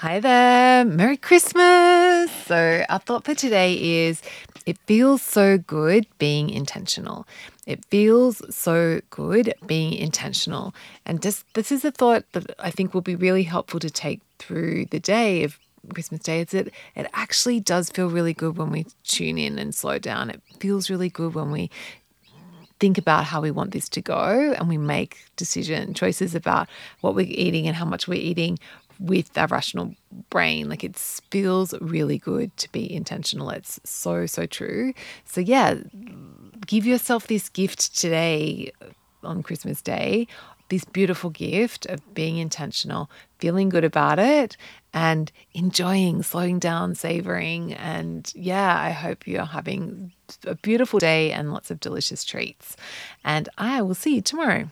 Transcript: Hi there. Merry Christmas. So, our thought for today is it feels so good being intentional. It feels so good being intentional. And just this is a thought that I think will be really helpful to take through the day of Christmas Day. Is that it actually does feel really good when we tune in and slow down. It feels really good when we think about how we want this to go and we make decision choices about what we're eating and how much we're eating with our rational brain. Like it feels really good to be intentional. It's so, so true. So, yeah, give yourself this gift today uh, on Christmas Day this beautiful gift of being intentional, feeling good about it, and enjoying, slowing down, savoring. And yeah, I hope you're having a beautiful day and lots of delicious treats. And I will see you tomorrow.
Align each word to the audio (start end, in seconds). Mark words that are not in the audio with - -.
Hi 0.00 0.18
there. 0.18 0.82
Merry 0.86 1.18
Christmas. 1.18 2.30
So, 2.46 2.86
our 2.88 3.00
thought 3.00 3.22
for 3.22 3.34
today 3.34 3.74
is 4.06 4.22
it 4.64 4.78
feels 4.86 5.20
so 5.20 5.58
good 5.58 6.06
being 6.16 6.48
intentional. 6.48 7.26
It 7.66 7.84
feels 7.84 8.40
so 8.48 9.02
good 9.10 9.52
being 9.66 9.92
intentional. 9.92 10.74
And 11.04 11.20
just 11.20 11.44
this 11.52 11.70
is 11.70 11.84
a 11.84 11.90
thought 11.90 12.24
that 12.32 12.50
I 12.58 12.70
think 12.70 12.94
will 12.94 13.02
be 13.02 13.14
really 13.14 13.42
helpful 13.42 13.78
to 13.78 13.90
take 13.90 14.22
through 14.38 14.86
the 14.86 15.00
day 15.00 15.44
of 15.44 15.58
Christmas 15.92 16.22
Day. 16.22 16.40
Is 16.40 16.48
that 16.52 16.68
it 16.96 17.06
actually 17.12 17.60
does 17.60 17.90
feel 17.90 18.08
really 18.08 18.32
good 18.32 18.56
when 18.56 18.70
we 18.70 18.86
tune 19.04 19.36
in 19.36 19.58
and 19.58 19.74
slow 19.74 19.98
down. 19.98 20.30
It 20.30 20.40
feels 20.60 20.88
really 20.88 21.10
good 21.10 21.34
when 21.34 21.50
we 21.50 21.68
think 22.78 22.96
about 22.96 23.24
how 23.24 23.42
we 23.42 23.50
want 23.50 23.72
this 23.72 23.90
to 23.90 24.00
go 24.00 24.54
and 24.56 24.66
we 24.66 24.78
make 24.78 25.18
decision 25.36 25.92
choices 25.92 26.34
about 26.34 26.66
what 27.02 27.14
we're 27.14 27.26
eating 27.28 27.66
and 27.66 27.76
how 27.76 27.84
much 27.84 28.08
we're 28.08 28.14
eating 28.14 28.58
with 29.00 29.36
our 29.36 29.46
rational 29.46 29.94
brain. 30.28 30.68
Like 30.68 30.84
it 30.84 30.96
feels 30.96 31.74
really 31.80 32.18
good 32.18 32.56
to 32.58 32.70
be 32.70 32.92
intentional. 32.92 33.50
It's 33.50 33.80
so, 33.84 34.26
so 34.26 34.46
true. 34.46 34.92
So, 35.24 35.40
yeah, 35.40 35.78
give 36.66 36.86
yourself 36.86 37.26
this 37.26 37.48
gift 37.48 37.98
today 37.98 38.70
uh, 38.82 39.26
on 39.26 39.42
Christmas 39.42 39.82
Day 39.82 40.28
this 40.70 40.84
beautiful 40.84 41.30
gift 41.30 41.84
of 41.86 42.14
being 42.14 42.38
intentional, 42.38 43.10
feeling 43.38 43.68
good 43.68 43.84
about 43.84 44.18
it, 44.18 44.56
and 44.94 45.30
enjoying, 45.52 46.22
slowing 46.22 46.58
down, 46.58 46.94
savoring. 46.94 47.74
And 47.74 48.32
yeah, 48.34 48.80
I 48.80 48.90
hope 48.90 49.26
you're 49.26 49.44
having 49.44 50.12
a 50.46 50.54
beautiful 50.54 50.98
day 50.98 51.32
and 51.32 51.52
lots 51.52 51.70
of 51.70 51.80
delicious 51.80 52.24
treats. 52.24 52.76
And 53.24 53.48
I 53.58 53.82
will 53.82 53.94
see 53.94 54.14
you 54.14 54.22
tomorrow. 54.22 54.70